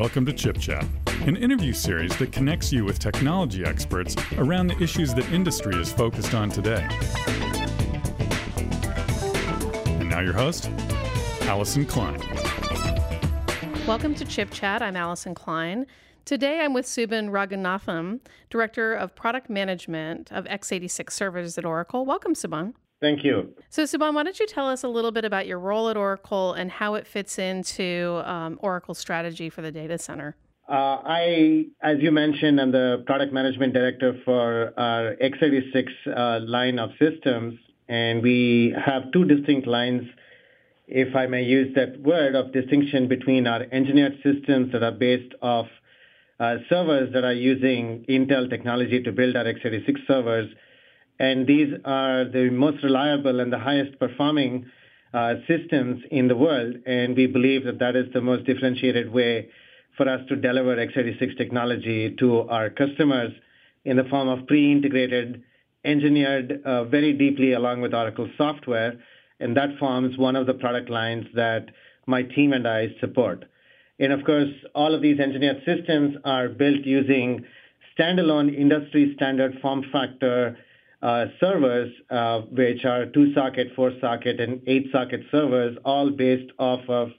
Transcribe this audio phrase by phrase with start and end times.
[0.00, 0.86] Welcome to Chip Chat,
[1.26, 5.92] an interview series that connects you with technology experts around the issues that industry is
[5.92, 6.88] focused on today.
[10.00, 10.70] And now, your host,
[11.42, 12.18] Allyson Klein.
[13.86, 14.80] Welcome to Chip Chat.
[14.80, 15.84] I'm Allyson Klein.
[16.24, 22.06] Today I'm with Subban Raghunathan, Director of Product Management of x86 servers at Oracle.
[22.06, 22.72] Welcome, Subban.
[23.00, 23.54] Thank you.
[23.70, 26.52] So, Subban, why don't you tell us a little bit about your role at Oracle
[26.52, 30.36] and how it fits into um, Oracle's strategy for the data center?
[30.68, 36.78] Uh, I, as you mentioned, am the product management director for our x86 uh, line
[36.78, 40.02] of systems, and we have two distinct lines,
[40.86, 45.34] if I may use that word, of distinction between our engineered systems that are based
[45.42, 45.66] off
[46.38, 50.50] uh, servers that are using Intel technology to build our x86 servers
[51.20, 54.64] and these are the most reliable and the highest performing
[55.12, 56.76] uh, systems in the world.
[56.86, 59.50] And we believe that that is the most differentiated way
[59.98, 63.32] for us to deliver x86 technology to our customers
[63.84, 65.42] in the form of pre-integrated,
[65.84, 68.94] engineered uh, very deeply along with Oracle software.
[69.40, 71.66] And that forms one of the product lines that
[72.06, 73.44] my team and I support.
[73.98, 77.44] And of course, all of these engineered systems are built using
[77.98, 80.56] standalone industry standard form factor
[81.02, 87.10] servers, uh, which are two-socket, four-socket, and eight-socket servers, all based off of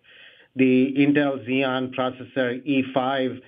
[0.55, 3.41] the Intel Xeon processor E5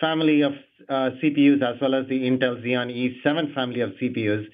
[0.00, 0.52] family of
[0.88, 2.92] uh, CPUs, as well as the Intel Xeon
[3.24, 4.46] E7 family of CPUs.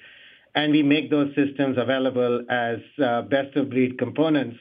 [0.55, 4.57] And we make those systems available as best-of-breed components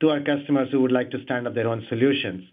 [0.00, 2.44] to our customers who would like to stand up their own solutions.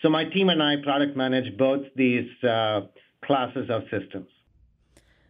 [0.00, 4.28] So my team and I product manage both these classes of systems.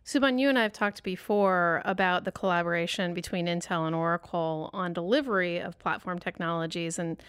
[0.04, 4.92] Subban, you and I have talked before about the collaboration between Intel and Oracle on
[4.92, 7.22] delivery of platform technologies and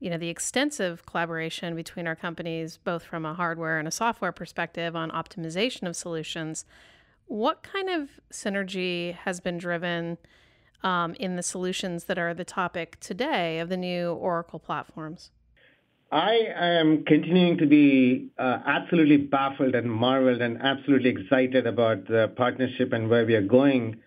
[0.00, 4.32] you know the extensive collaboration between our companies both from a hardware and a software
[4.32, 6.66] perspective on optimization of solutions.
[7.26, 10.18] What kind of synergy has been driven
[10.82, 15.30] um, in the solutions that are the topic today of the new Oracle platforms?
[16.12, 22.32] I am continuing to be uh, absolutely baffled and marveled and absolutely excited about the
[22.36, 24.00] partnership and where we are going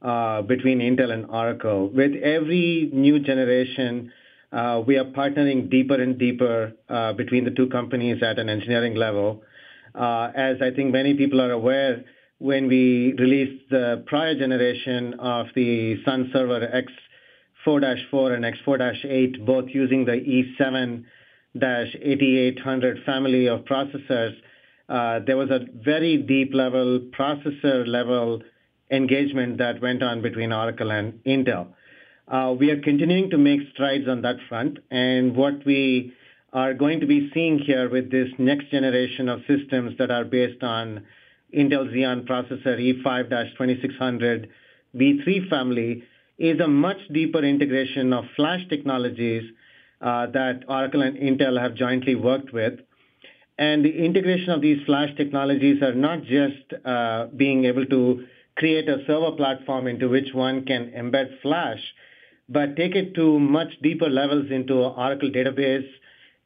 [0.00, 1.88] uh, between Intel and Oracle.
[1.88, 4.12] With every new generation,
[4.52, 6.74] uh, we are partnering deeper and deeper
[7.16, 9.42] between the two companies at an engineering level.
[9.96, 12.04] As I think many people are aware,
[12.38, 16.84] when we released the prior generation of the Sun Server
[17.66, 21.02] X4-4 and X4-8, both using the E7
[21.62, 24.34] 8800 family of processors,
[24.88, 28.42] uh, there was a very deep level processor level
[28.90, 31.68] engagement that went on between Oracle and Intel.
[32.26, 36.12] Uh, we are continuing to make strides on that front, and what we
[36.52, 40.62] are going to be seeing here with this next generation of systems that are based
[40.62, 41.04] on
[41.54, 44.48] Intel Xeon processor E5-2600
[44.94, 46.02] V3 family
[46.38, 49.50] is a much deeper integration of flash technologies
[50.00, 52.80] that Oracle and Intel have jointly worked with.
[53.58, 58.24] And the integration of these flash technologies are not just uh, being able to
[58.56, 61.80] create a server platform into which one can embed flash,
[62.48, 65.88] but take it to much deeper levels into Oracle database,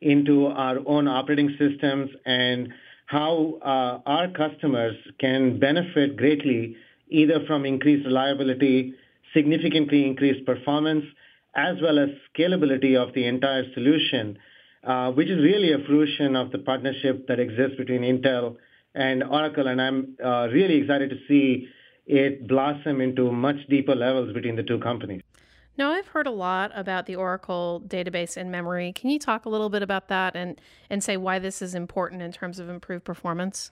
[0.00, 2.72] into our own operating systems, and
[3.06, 6.76] how uh, our customers can benefit greatly
[7.08, 8.94] either from increased reliability,
[9.34, 11.04] significantly increased performance,
[11.54, 14.38] as well as scalability of the entire solution,
[14.84, 18.56] uh, which is really a fruition of the partnership that exists between Intel
[18.94, 19.66] and Oracle.
[19.68, 21.68] And I'm uh, really excited to see
[22.06, 25.22] it blossom into much deeper levels between the two companies.
[25.78, 28.92] Now, I've heard a lot about the Oracle database in memory.
[28.92, 32.20] Can you talk a little bit about that and, and say why this is important
[32.20, 33.70] in terms of improved performance?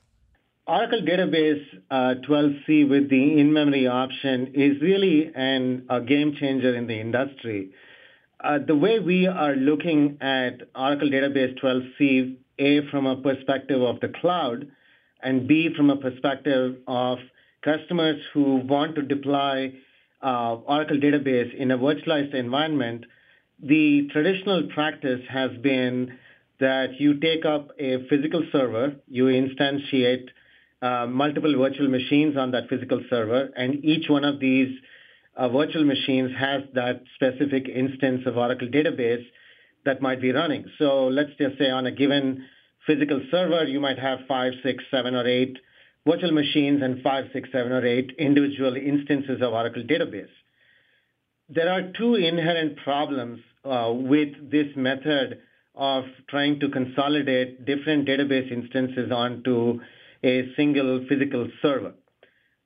[0.70, 6.86] Oracle Database uh, 12c with the in-memory option is really an, a game changer in
[6.86, 7.70] the industry.
[8.38, 13.98] Uh, the way we are looking at Oracle Database 12c, A, from a perspective of
[13.98, 14.68] the cloud,
[15.20, 17.18] and B, from a perspective of
[17.64, 19.74] customers who want to deploy
[20.22, 23.06] uh, Oracle Database in a virtualized environment,
[23.60, 26.16] the traditional practice has been
[26.60, 30.28] that you take up a physical server, you instantiate
[30.82, 34.70] uh, multiple virtual machines on that physical server, and each one of these
[35.36, 39.24] uh, virtual machines has that specific instance of Oracle database
[39.84, 40.64] that might be running.
[40.78, 42.44] So let's just say on a given
[42.86, 45.56] physical server, you might have five, six, seven, or eight
[46.06, 50.28] virtual machines and five, six, seven, or eight individual instances of Oracle database.
[51.48, 55.40] There are two inherent problems uh, with this method
[55.74, 59.80] of trying to consolidate different database instances onto
[60.24, 61.94] a single physical server.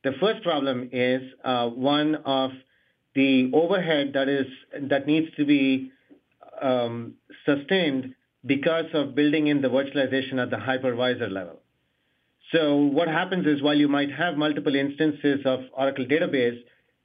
[0.03, 2.51] The first problem is uh, one of
[3.15, 4.47] the overhead that is
[4.91, 5.93] that needs to be
[6.61, 7.15] um,
[7.47, 8.15] sustained
[8.45, 11.61] because of building in the virtualization at the hypervisor level.
[12.53, 16.59] So what happens is while you might have multiple instances of Oracle database,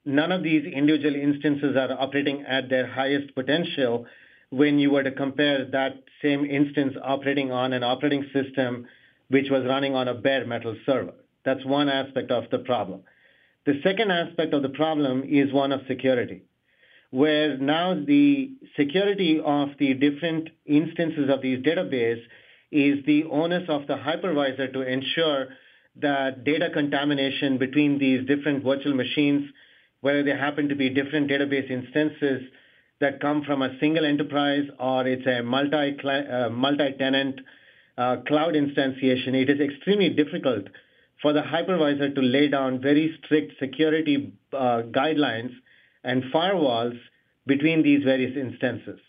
[0.04, 4.06] none of these individual instances are operating at their highest potential
[4.50, 8.86] when you were to compare that same instance operating on an operating system
[9.30, 11.14] which was running on a bare metal server.
[11.46, 13.02] That's one aspect of the problem.
[13.66, 16.44] The second aspect of the problem is one of security,
[17.12, 22.22] where now the security of the different instances of these database
[22.72, 25.48] is the onus of the hypervisor to ensure
[26.02, 29.50] that data contamination between these different virtual machines,
[30.02, 32.44] whether they happen to be different database instances
[33.02, 37.44] that come from a single enterprise or it's a multi, uh, multi-tenant uh,
[38.28, 40.68] cloud instantiation, it is extremely difficult
[41.22, 45.52] for the hypervisor to lay down very strict security uh, guidelines
[46.04, 46.98] and firewalls
[47.46, 49.00] between these various instances.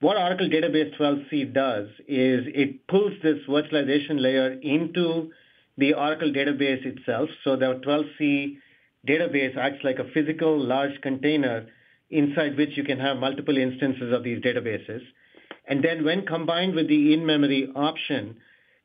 [0.00, 5.30] What Oracle Database 12c does is it pulls this virtualization layer into
[5.78, 7.30] the Oracle database itself.
[7.42, 8.58] So the 12c
[9.08, 11.66] database acts like a physical large container
[12.10, 15.00] inside which you can have multiple instances of these databases.
[15.66, 18.36] And then when combined with the in-memory option,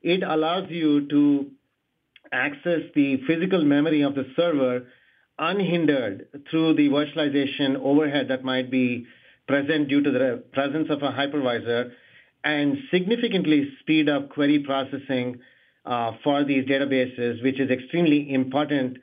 [0.01, 1.51] it allows you to
[2.31, 4.85] access the physical memory of the server
[5.37, 9.05] unhindered through the virtualization overhead that might be
[9.47, 11.91] present due to the presence of a hypervisor
[12.43, 15.39] and significantly speed up query processing
[15.85, 18.97] uh, for these databases, which is extremely important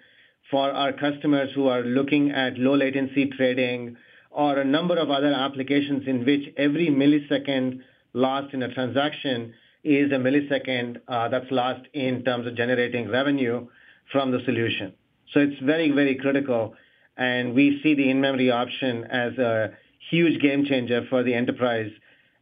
[0.51, 3.97] for our customers who are looking at low latency trading
[4.37, 7.81] or a number of other applications in which every millisecond
[8.13, 13.67] lost in a transaction is a millisecond uh, that's lost in terms of generating revenue
[14.13, 14.93] from the solution.
[15.33, 16.75] So it's very, very critical.
[17.17, 19.73] And we see the in-memory option as a
[20.11, 21.91] huge game changer for the enterprise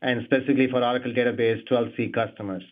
[0.03, 2.65] and specifically for Oracle Database 12c customers.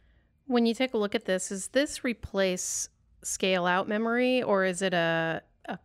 [0.49, 2.89] When you take a look at this, does this replace
[3.23, 5.79] scale out memory or is it a, a,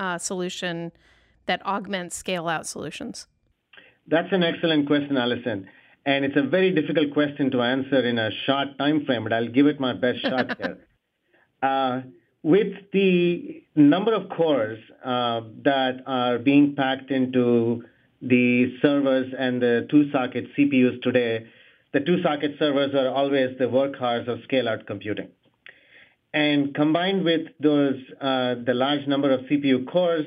[0.00, 0.90] a solution
[1.48, 3.26] that augments scale out solutions?
[4.06, 5.68] That's an excellent question, Allyson.
[6.06, 9.48] And it's a very difficult question to answer in a short time frame, but I'll
[9.48, 10.78] give it my best shot here.
[11.62, 12.00] Uh,
[12.42, 17.84] with the number of cores uh, that are being packed into
[18.22, 21.46] the servers and the two-socket CPUs today,
[21.92, 25.28] the two-socket servers are always the workhorse of scale-out computing.
[26.32, 30.26] And combined with those, uh, the large number of CPU cores,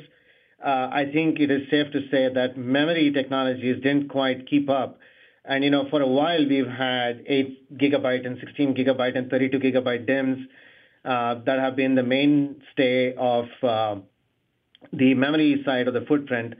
[0.63, 4.99] I think it is safe to say that memory technologies didn't quite keep up.
[5.43, 9.59] And, you know, for a while, we've had 8 gigabyte and 16 gigabyte and 32
[9.59, 10.45] gigabyte DIMMs
[11.03, 13.95] uh, that have been the mainstay of uh,
[14.93, 16.53] the memory side of the footprint.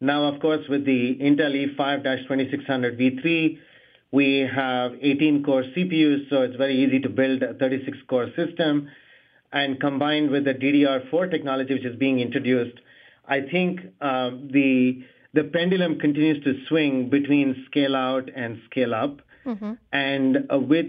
[0.00, 3.58] Now, of course, with the Intel E5-2600 V3,
[4.12, 8.88] we have 18-core CPUs, so it's very easy to build a 36-core system.
[9.52, 12.78] And combined with the DDR4 technology, which is being introduced,
[13.28, 15.02] I think uh, the
[15.34, 19.20] the pendulum continues to swing between scale out and scale up.
[19.44, 19.72] Mm-hmm.
[19.92, 20.86] And uh, with,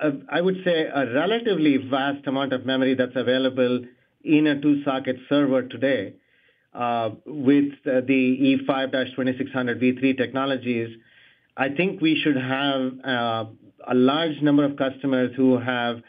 [0.00, 3.84] uh, I would say, a relatively vast amount of memory that's available
[4.22, 6.14] in a two-socket server today,
[6.74, 10.94] uh, with uh, the E5-2600 V3 technologies,
[11.56, 13.44] I think we should have uh,
[13.88, 16.02] a large number of customers who have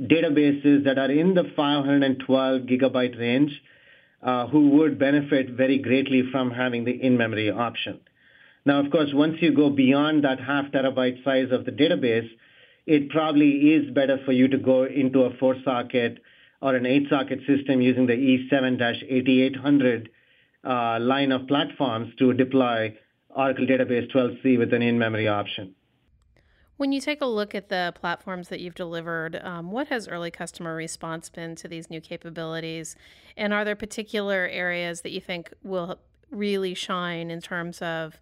[0.00, 3.52] databases that are in the 512 gigabyte range
[4.24, 8.00] who would benefit very greatly from having the in-memory option.
[8.66, 12.28] Now, of course, once you go beyond that half terabyte size of the database,
[12.86, 16.18] it probably is better for you to go into a four-socket
[16.62, 20.08] or an eight-socket system using the E7-8800
[20.64, 22.96] uh, line of platforms to deploy
[23.28, 25.74] Oracle Database 12c with an in-memory option.
[26.76, 30.32] When you take a look at the platforms that you've delivered, um, what has early
[30.32, 32.96] customer response been to these new capabilities?
[33.36, 36.00] And are there particular areas that you think will
[36.32, 38.20] really shine in terms of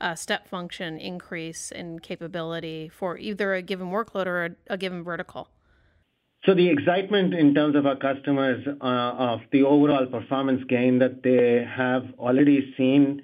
[0.00, 5.02] a step function increase in capability for either a given workload or a, a given
[5.02, 5.48] vertical?
[6.44, 11.22] So the excitement in terms of our customers uh, of the overall performance gain that
[11.22, 13.22] they have already seen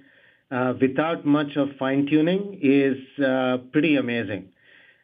[0.50, 4.48] uh, without much of fine tuning is uh, pretty amazing.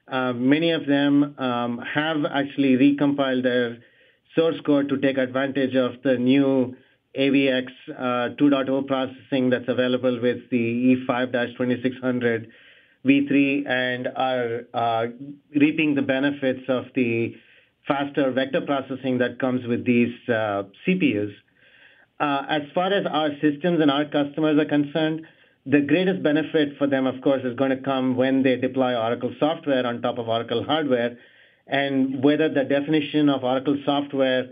[0.08, 3.78] Uh, many of them um, have actually recompiled their
[4.36, 6.76] source code to take advantage of the new
[7.18, 12.46] AVX uh, 2.0 processing that's available with the E5-2600
[13.04, 15.06] v3 and are uh,
[15.54, 17.34] reaping the benefits of the
[17.86, 21.32] faster vector processing that comes with these CPUs.
[22.18, 25.22] Uh, as far as our systems and our customers are concerned,
[25.66, 29.34] the greatest benefit for them, of course, is going to come when they deploy Oracle
[29.40, 31.18] software on top of Oracle hardware.
[31.66, 34.50] And whether the definition of Oracle software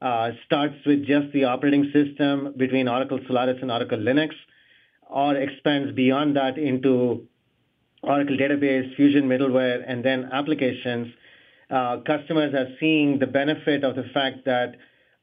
[0.00, 4.30] uh, starts with just the operating system between Oracle Solaris and Oracle Linux,
[5.08, 7.26] or expands beyond that into
[8.02, 11.08] Oracle database, Fusion middleware, and then applications,
[11.70, 14.76] uh, customers are seeing the benefit of the fact that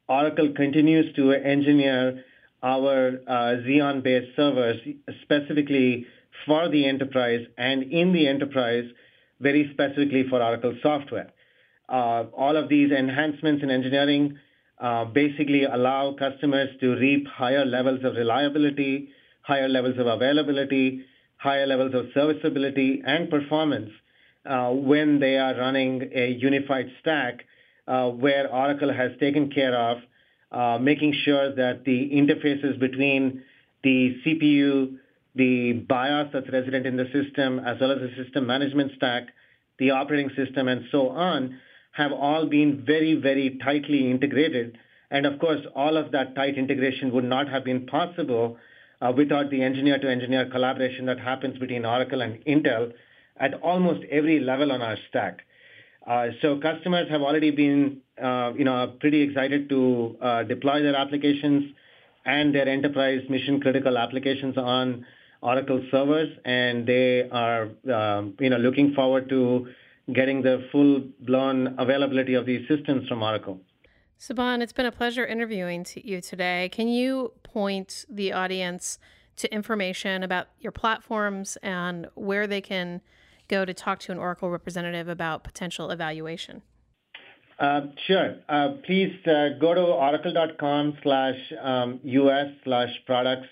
[0.09, 2.23] Oracle continues to engineer
[2.61, 3.31] our uh,
[3.65, 4.79] Xeon-based servers
[5.21, 6.05] specifically
[6.45, 8.85] for the enterprise and in the enterprise
[9.39, 11.31] very specifically for Oracle software.
[11.87, 14.37] Uh, all of these enhancements in engineering
[14.79, 19.09] uh, basically allow customers to reap higher levels of reliability,
[19.41, 21.03] higher levels of availability,
[21.37, 23.89] higher levels of serviceability and performance
[24.71, 27.45] when they are running a unified stack
[27.85, 29.99] where Oracle has taken care of
[30.79, 33.43] making sure that the interfaces between
[33.83, 34.97] the CPU,
[35.35, 39.27] the BIOS that's resident in the system, as well as the system management stack,
[39.77, 41.57] the operating system, and so on,
[41.91, 44.77] have all been very, very tightly integrated.
[45.11, 48.57] And of course, all of that tight integration would not have been possible
[49.01, 52.93] uh, without the engineer-to-engineer collaboration that happens between Oracle and Intel
[53.37, 55.39] at almost every level on our stack.
[56.05, 58.08] Uh, so customers have already been, uh,
[58.57, 61.73] you know, are pretty excited to uh, deploy their applications
[62.25, 65.05] and their enterprise mission-critical applications on
[65.41, 69.67] Oracle servers, and they are, um, you know, looking forward to
[70.13, 73.61] getting the full-blown availability of these systems from Oracle.
[74.19, 76.69] Subban, it's been a pleasure interviewing you today.
[76.73, 78.99] Can you point the audience
[79.37, 83.01] to information about your platforms and where they can
[83.47, 86.61] go to talk to an Oracle representative about potential evaluation?
[87.59, 88.35] Uh, sure.
[88.47, 93.49] Uh, please uh, go to oracle.com slash um, us slash products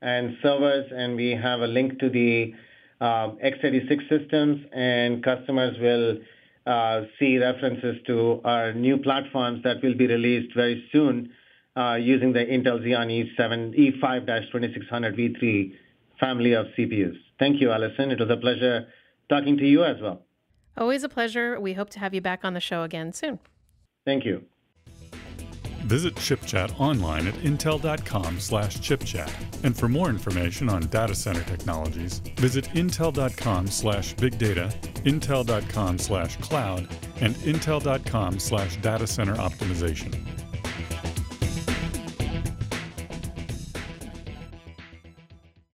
[0.00, 2.54] and servers, and we have a link to the
[3.00, 6.18] uh, x86 systems, and customers will
[6.66, 11.30] uh, see references to our new platforms that will be released very soon
[11.76, 15.72] uh, using the Intel Xeon E7 E5-2600 V3
[16.20, 17.16] family of CPUs.
[17.40, 18.12] Thank you, Allyson.
[18.12, 18.86] It was a pleasure
[19.28, 20.27] talking to you as well.
[20.78, 21.60] Always a pleasure.
[21.60, 23.40] We hope to have you back on the show again soon.
[24.06, 24.44] Thank you.
[25.88, 29.30] Visit ChipChat online at intel.com slash chipchat.
[29.64, 34.72] And for more information on data center technologies, visit intel.com slash big data,
[35.04, 36.88] intel.com slash cloud,
[37.20, 40.14] and intel.com slash data center optimization.